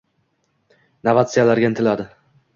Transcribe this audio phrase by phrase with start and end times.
[1.09, 2.09] novatsiyalarga intiladi